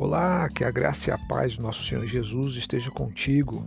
[0.00, 3.66] Olá, que a graça e a paz do nosso Senhor Jesus esteja contigo.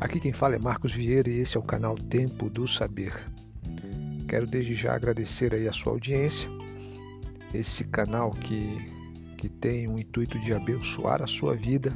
[0.00, 3.12] Aqui quem fala é Marcos Vieira e esse é o canal Tempo do Saber.
[4.28, 6.48] Quero desde já agradecer aí a sua audiência,
[7.52, 8.86] esse canal que,
[9.36, 11.92] que tem o intuito de abençoar a sua vida,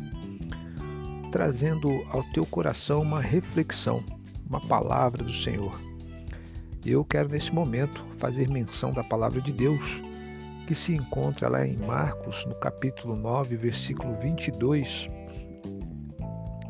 [1.30, 4.02] trazendo ao teu coração uma reflexão,
[4.50, 5.80] uma palavra do Senhor.
[6.84, 10.02] Eu quero nesse momento fazer menção da palavra de Deus
[10.66, 15.06] que se encontra lá em Marcos, no capítulo 9, versículo 22,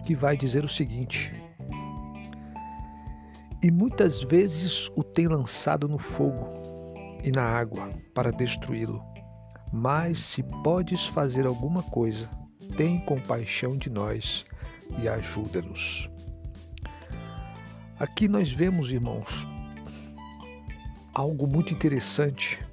[0.04, 1.32] que vai dizer o seguinte:
[3.62, 6.46] E muitas vezes o tem lançado no fogo
[7.24, 9.02] e na água para destruí-lo.
[9.73, 12.30] Mas se podes fazer alguma coisa,
[12.76, 14.45] tem compaixão de nós
[15.02, 16.09] e ajuda-nos.
[17.98, 19.46] Aqui nós vemos, irmãos,
[21.15, 22.65] algo muito interessante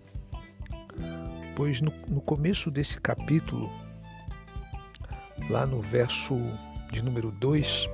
[1.56, 3.72] pois no, no começo desse capítulo,
[5.50, 6.36] lá no verso
[6.92, 7.88] de número 2,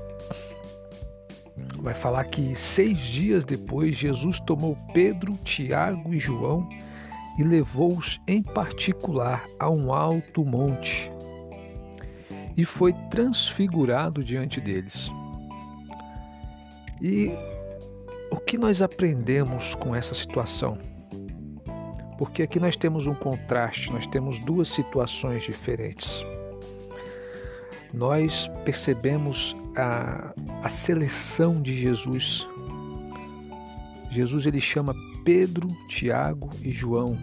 [1.78, 6.68] vai falar que seis dias depois Jesus tomou Pedro, Tiago e João
[7.38, 11.10] e levou-os em particular a um alto monte
[12.58, 15.10] e foi transfigurado diante deles.
[17.02, 17.32] E
[18.30, 20.78] o que nós aprendemos com essa situação?
[22.20, 26.22] Porque aqui nós temos um contraste, nós temos duas situações diferentes.
[27.94, 32.46] Nós percebemos a, a seleção de Jesus.
[34.12, 37.18] Jesus ele chama Pedro, Tiago e João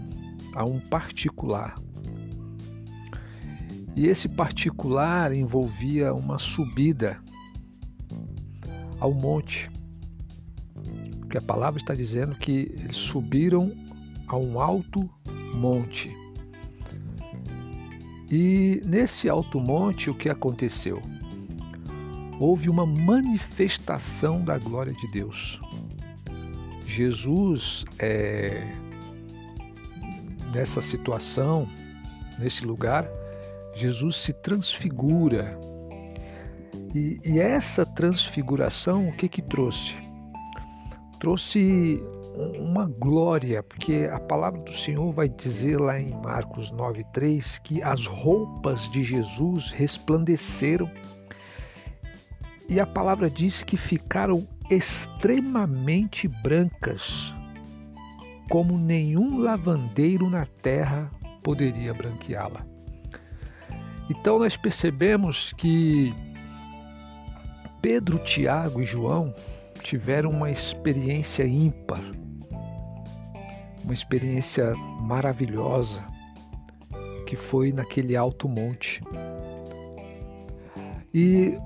[0.55, 1.75] a um particular.
[3.95, 7.23] E esse particular envolvia uma subida
[8.99, 9.71] ao monte.
[11.21, 13.85] Porque a palavra está dizendo que eles subiram
[14.29, 15.09] a um alto
[15.55, 16.15] monte.
[18.31, 21.01] E nesse alto monte, o que aconteceu?
[22.41, 25.61] Houve uma manifestação da glória de Deus.
[26.85, 28.73] Jesus, é,
[30.53, 31.69] nessa situação,
[32.39, 33.09] nesse lugar,
[33.75, 35.59] Jesus se transfigura.
[36.95, 39.95] E, e essa transfiguração, o que que trouxe?
[41.21, 42.03] Trouxe
[42.37, 48.07] uma glória, porque a palavra do Senhor vai dizer lá em Marcos 9:3 que as
[48.07, 50.91] roupas de Jesus resplandeceram.
[52.69, 57.33] E a palavra diz que ficaram extremamente brancas,
[58.51, 61.11] como nenhum lavandeiro na terra
[61.43, 62.67] poderia branqueá-la.
[64.11, 66.13] Então nós percebemos que
[67.81, 69.33] Pedro, Tiago e João
[69.81, 72.03] tiveram uma experiência ímpar
[73.87, 76.05] uma experiência maravilhosa
[77.25, 79.03] que foi naquele alto monte.
[81.15, 81.57] E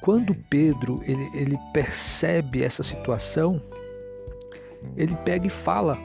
[0.00, 3.62] quando Pedro ele, ele percebe essa situação,
[4.96, 5.98] ele pega e fala.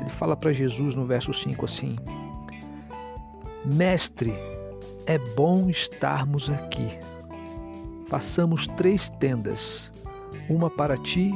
[0.00, 1.96] Ele fala para Jesus no verso 5 assim:
[3.64, 4.32] Mestre,
[5.06, 6.88] é bom estarmos aqui.
[8.08, 9.92] Façamos três tendas,
[10.48, 11.32] uma para ti,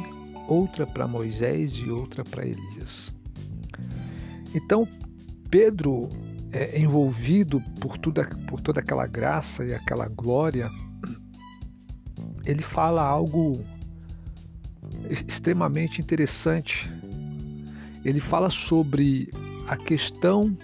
[0.49, 3.13] outra para Moisés e outra para Elias.
[4.55, 4.87] Então,
[5.51, 6.09] Pedro,
[6.53, 10.71] é, envolvido por, tudo, por toda aquela graça e aquela glória,
[12.47, 13.65] ele fala algo
[15.11, 16.91] extremamente interessante.
[18.05, 19.31] Ele fala sobre
[19.67, 20.57] a questão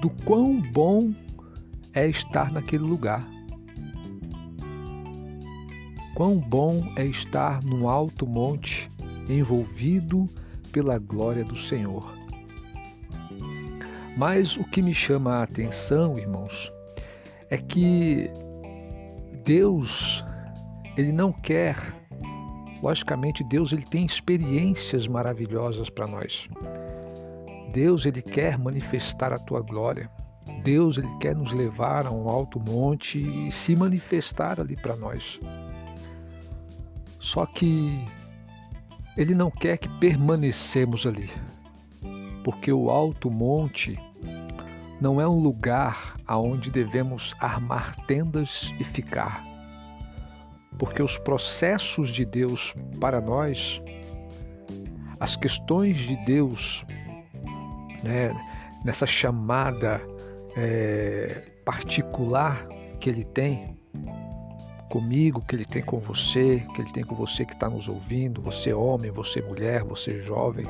[0.00, 1.12] do quão bom
[1.92, 3.28] é estar naquele lugar.
[6.14, 8.90] Quão bom é estar num alto monte
[9.38, 10.28] envolvido
[10.72, 12.12] pela glória do Senhor.
[14.16, 16.72] Mas o que me chama a atenção, irmãos,
[17.48, 18.30] é que
[19.44, 20.24] Deus,
[20.96, 21.76] ele não quer,
[22.82, 26.48] logicamente Deus ele tem experiências maravilhosas para nós.
[27.72, 30.10] Deus ele quer manifestar a tua glória.
[30.62, 35.38] Deus ele quer nos levar a um alto monte e se manifestar ali para nós.
[37.18, 38.06] Só que
[39.16, 41.30] ele não quer que permanecemos ali,
[42.44, 43.98] porque o alto monte
[45.00, 49.44] não é um lugar aonde devemos armar tendas e ficar.
[50.78, 53.82] Porque os processos de Deus para nós,
[55.18, 56.84] as questões de Deus,
[58.02, 58.34] né,
[58.84, 60.00] nessa chamada
[60.56, 62.66] é, particular
[62.98, 63.79] que Ele tem,
[64.90, 68.42] comigo, que Ele tem com você, que Ele tem com você que está nos ouvindo,
[68.42, 70.66] você homem, você mulher, você jovem.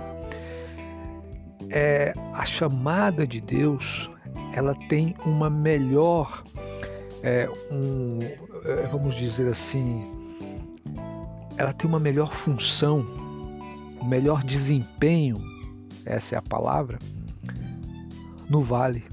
[1.71, 4.11] É, a chamada de Deus
[4.53, 6.45] ela tem uma melhor,
[7.23, 8.19] é, um,
[8.65, 10.05] é, vamos dizer assim,
[11.57, 13.07] ela tem uma melhor função,
[14.01, 15.37] um melhor desempenho,
[16.05, 16.99] essa é a palavra,
[18.49, 19.05] no vale.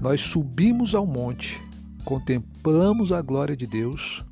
[0.00, 1.60] Nós subimos ao monte,
[2.06, 4.24] contemplamos a glória de Deus.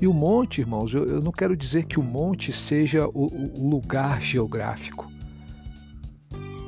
[0.00, 3.70] E o monte, irmãos, eu, eu não quero dizer que o monte seja o, o
[3.70, 5.10] lugar geográfico.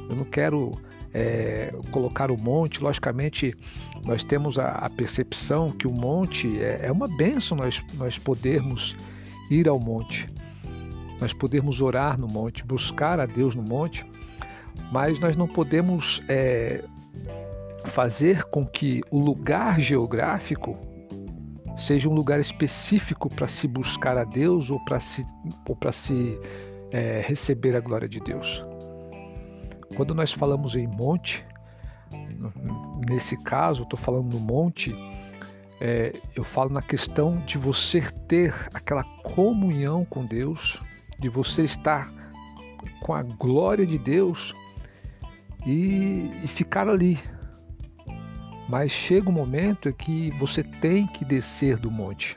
[0.09, 0.81] Eu não quero
[1.13, 3.53] é, colocar o monte, logicamente,
[4.05, 8.97] nós temos a, a percepção que o monte é, é, uma benção nós, nós podermos
[9.51, 10.33] ir ao monte,
[11.21, 14.07] nós podermos orar no monte, buscar a Deus no monte,
[14.93, 16.85] mas nós não podemos é,
[17.87, 20.77] fazer com que o lugar geográfico
[21.77, 25.25] seja um lugar específico para se buscar a Deus ou para se,
[25.69, 26.39] ou se
[26.91, 28.65] é, receber a glória de Deus.
[29.95, 31.45] Quando nós falamos em monte,
[33.09, 34.95] nesse caso, estou falando no monte,
[35.81, 40.81] é, eu falo na questão de você ter aquela comunhão com Deus,
[41.19, 42.11] de você estar
[43.01, 44.55] com a glória de Deus
[45.67, 47.19] e, e ficar ali,
[48.69, 52.37] mas chega um momento em que você tem que descer do monte.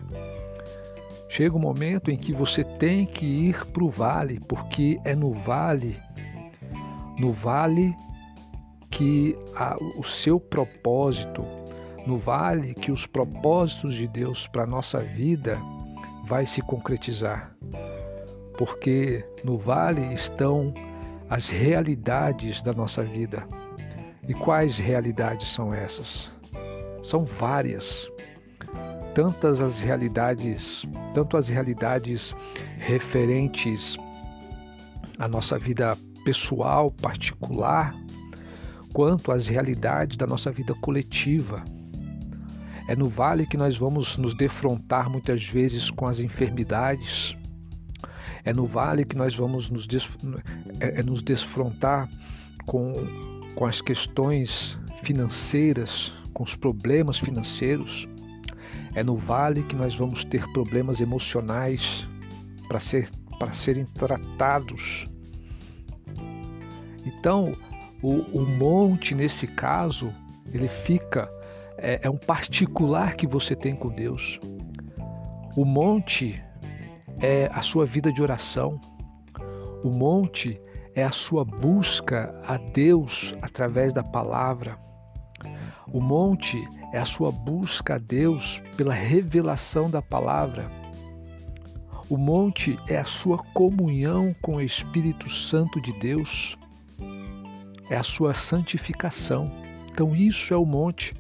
[1.28, 5.32] Chega um momento em que você tem que ir para o vale, porque é no
[5.32, 6.00] vale,
[7.20, 7.96] no vale
[8.90, 11.46] que a, o seu propósito,
[12.06, 15.60] no vale que os propósitos de Deus para a nossa vida
[16.26, 17.56] vai se concretizar.
[18.58, 20.74] Porque no vale estão
[21.30, 23.48] as realidades da nossa vida.
[24.28, 26.32] E quais realidades são essas?
[27.04, 28.10] São várias.
[29.16, 32.36] Tantas as realidades, tanto as realidades
[32.78, 33.98] referentes
[35.18, 37.96] à nossa vida pessoal, particular,
[38.94, 41.64] quanto as realidades da nossa vida coletiva.
[42.88, 47.36] É no vale que nós vamos nos defrontar muitas vezes com as enfermidades.
[48.44, 50.10] É no vale que nós vamos nos, des...
[50.80, 52.10] é, é nos desfrontar
[52.66, 52.94] com
[53.60, 58.08] com as questões financeiras, com os problemas financeiros.
[58.96, 62.08] É no vale que nós vamos ter problemas emocionais
[62.70, 65.06] para ser, para serem tratados.
[67.06, 67.54] Então,
[68.02, 70.14] o, o monte, nesse caso,
[70.54, 71.30] ele fica,
[71.78, 74.40] é, é um particular que você tem com Deus.
[75.58, 76.42] O monte
[77.20, 78.80] é a sua vida de oração.
[79.84, 80.58] O monte
[81.00, 84.78] é a sua busca a Deus através da palavra.
[85.94, 86.62] O monte
[86.92, 90.70] é a sua busca a Deus pela revelação da palavra.
[92.10, 96.58] O monte é a sua comunhão com o Espírito Santo de Deus.
[97.90, 99.50] É a sua santificação.
[99.90, 101.14] Então, isso é o monte.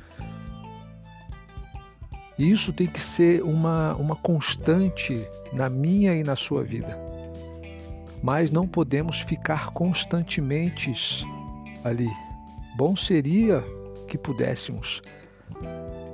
[2.37, 7.08] E isso tem que ser uma, uma constante na minha e na sua vida
[8.21, 10.93] mas não podemos ficar constantemente
[11.83, 12.09] ali.
[12.75, 13.63] Bom seria
[14.07, 15.01] que pudéssemos,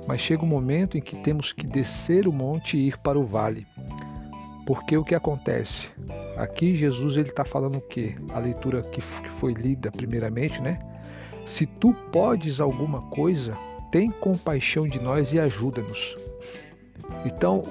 [0.06, 3.26] mas chega um momento em que temos que descer o monte e ir para o
[3.26, 3.66] vale.
[4.66, 5.88] Porque o que acontece?
[6.36, 8.16] Aqui Jesus ele está falando o quê?
[8.34, 10.78] A leitura que foi lida primeiramente, né?
[11.46, 13.56] Se tu podes alguma coisa,
[13.92, 16.16] tem compaixão de nós e ajuda-nos.
[17.24, 17.62] Então,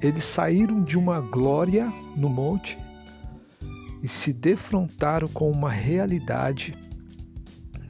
[0.00, 2.78] eles saíram de uma glória no monte
[4.02, 6.76] e se defrontaram com uma realidade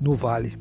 [0.01, 0.57] no vale.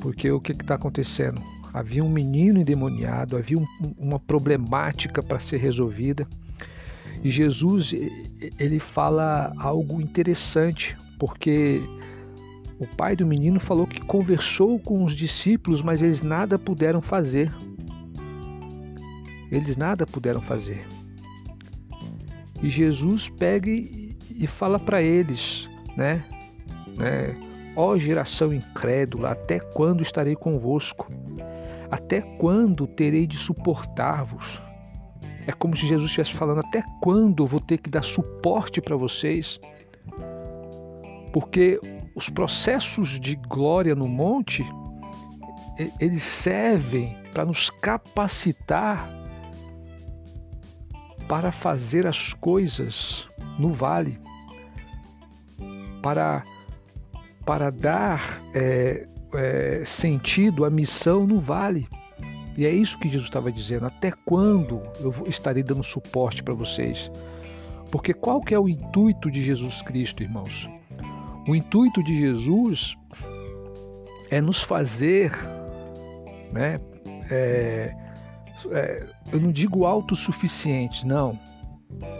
[0.00, 1.42] Porque o que está acontecendo?
[1.72, 3.66] Havia um menino endemoniado, havia um,
[3.98, 6.26] uma problemática para ser resolvida.
[7.22, 7.92] E Jesus
[8.58, 11.82] ele fala algo interessante, porque
[12.78, 17.52] o pai do menino falou que conversou com os discípulos, mas eles nada puderam fazer
[19.50, 20.86] eles nada puderam fazer.
[22.62, 26.24] E Jesus pega e fala para eles, né?
[26.96, 27.36] né?
[27.76, 31.06] Ó geração incrédula, até quando estarei convosco?
[31.90, 34.62] Até quando terei de suportar-vos?
[35.46, 39.58] É como se Jesus estivesse falando: até quando vou ter que dar suporte para vocês?
[41.32, 41.78] Porque
[42.14, 44.64] os processos de glória no monte,
[46.00, 49.19] eles servem para nos capacitar
[51.30, 54.18] para fazer as coisas no vale,
[56.02, 56.42] para,
[57.46, 61.86] para dar é, é, sentido à missão no vale.
[62.56, 63.86] E é isso que Jesus estava dizendo.
[63.86, 67.08] Até quando eu estarei dando suporte para vocês?
[67.92, 70.68] Porque qual que é o intuito de Jesus Cristo, irmãos?
[71.46, 72.96] O intuito de Jesus
[74.32, 75.30] é nos fazer,
[76.52, 76.80] né?
[77.30, 77.94] É,
[78.70, 81.38] é, eu não digo autossuficientes, não,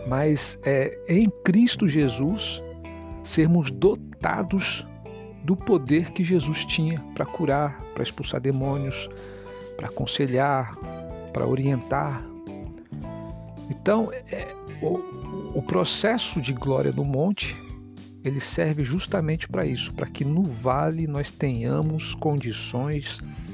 [0.07, 2.63] mas é em Cristo Jesus
[3.23, 4.87] sermos dotados
[5.45, 9.09] do poder que Jesus tinha para curar, para expulsar demônios,
[9.77, 10.77] para aconselhar,
[11.33, 12.23] para orientar.
[13.71, 14.47] Então, é,
[14.83, 17.57] o, o processo de glória do monte
[18.23, 23.19] ele serve justamente para isso, para que no vale nós tenhamos condições
[23.49, 23.50] de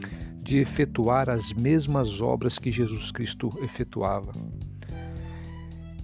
[0.54, 4.32] efetuar as mesmas obras que Jesus Cristo efetuava.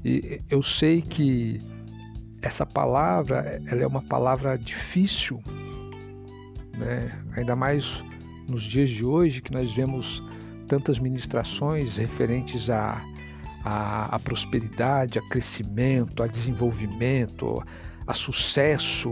[0.04, 1.58] E eu sei que
[2.40, 5.40] essa palavra, ela é uma palavra difícil,
[6.76, 7.22] né?
[7.36, 8.02] ainda mais
[8.48, 10.22] nos dias de hoje que nós vemos
[10.66, 13.00] tantas ministrações referentes a,
[13.64, 17.62] a, a prosperidade, a crescimento, a desenvolvimento,
[18.06, 19.10] a sucesso,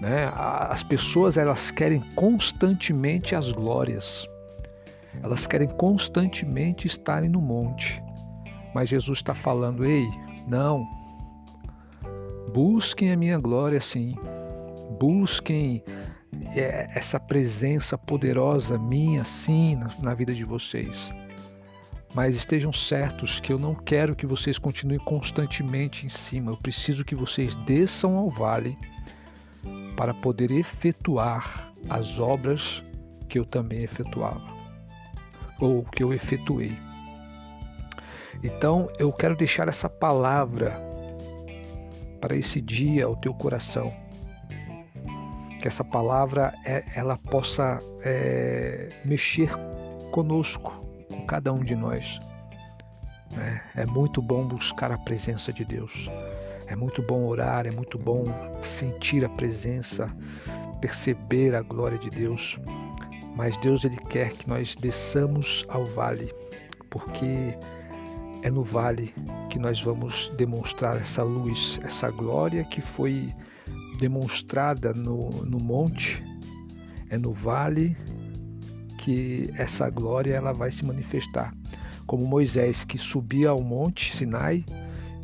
[0.00, 0.30] né?
[0.34, 4.26] As pessoas elas querem constantemente as glórias.
[5.22, 8.02] Elas querem constantemente estarem no monte.
[8.74, 10.06] Mas Jesus está falando: ei,
[10.46, 10.86] não.
[12.52, 14.14] Busquem a minha glória, sim.
[14.98, 15.82] Busquem
[16.54, 21.10] é, essa presença poderosa minha, sim, na, na vida de vocês.
[22.14, 26.50] Mas estejam certos que eu não quero que vocês continuem constantemente em cima.
[26.52, 28.76] Eu preciso que vocês desçam ao vale
[29.96, 32.82] para poder efetuar as obras
[33.28, 34.55] que eu também efetuava
[35.60, 36.76] ou que eu efetuei.
[38.42, 40.76] Então eu quero deixar essa palavra
[42.20, 43.92] para esse dia ao teu coração.
[45.60, 49.50] Que essa palavra é, ela possa é, mexer
[50.10, 50.72] conosco,
[51.08, 52.18] com cada um de nós.
[53.36, 56.08] É, é muito bom buscar a presença de Deus.
[56.68, 58.24] É muito bom orar, é muito bom
[58.62, 60.08] sentir a presença,
[60.80, 62.58] perceber a glória de Deus.
[63.36, 66.32] Mas Deus ele quer que nós desçamos ao vale,
[66.88, 67.54] porque
[68.42, 69.14] é no vale
[69.50, 73.34] que nós vamos demonstrar essa luz, essa glória que foi
[73.98, 76.24] demonstrada no, no monte.
[77.10, 77.94] É no vale
[78.98, 81.54] que essa glória ela vai se manifestar.
[82.06, 84.64] Como Moisés que subia ao monte Sinai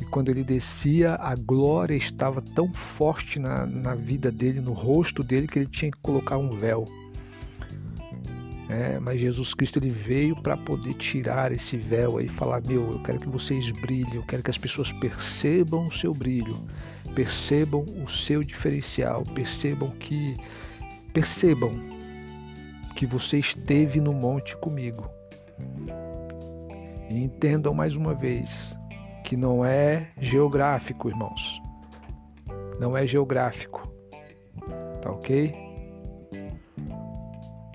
[0.00, 5.22] e quando ele descia, a glória estava tão forte na, na vida dele, no rosto
[5.22, 6.86] dele, que ele tinha que colocar um véu.
[8.72, 13.02] É, mas Jesus Cristo ele veio para poder tirar esse véu e falar: Meu, eu
[13.02, 16.56] quero que vocês brilhem, eu quero que as pessoas percebam o seu brilho,
[17.14, 20.34] percebam o seu diferencial, percebam que.
[21.12, 21.70] Percebam
[22.96, 25.06] que você esteve no monte comigo.
[27.10, 28.74] E entendam mais uma vez
[29.22, 31.60] que não é geográfico, irmãos.
[32.80, 33.86] Não é geográfico.
[35.02, 35.61] Tá ok?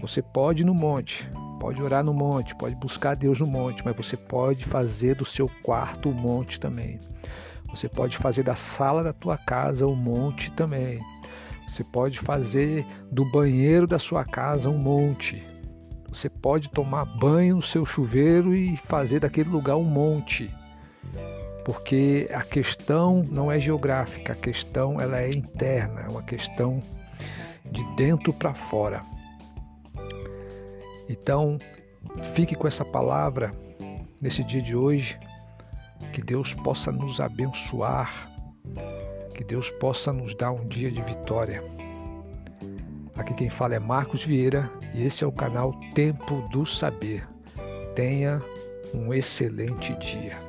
[0.07, 3.93] Você pode ir no monte, pode orar no monte, pode buscar Deus no monte, mas
[3.93, 6.97] você pode fazer do seu quarto o monte também.
[7.71, 11.01] Você pode fazer da sala da tua casa um monte também.
[11.67, 15.45] Você pode fazer do banheiro da sua casa um monte.
[16.07, 20.49] Você pode tomar banho no seu chuveiro e fazer daquele lugar um monte.
[21.65, 26.81] Porque a questão não é geográfica, a questão ela é interna, é uma questão
[27.69, 29.03] de dentro para fora.
[31.09, 31.57] Então,
[32.33, 33.51] fique com essa palavra
[34.21, 35.19] nesse dia de hoje.
[36.13, 38.29] Que Deus possa nos abençoar.
[39.33, 41.63] Que Deus possa nos dar um dia de vitória.
[43.15, 47.27] Aqui quem fala é Marcos Vieira e esse é o canal Tempo do Saber.
[47.95, 48.41] Tenha
[48.93, 50.46] um excelente dia.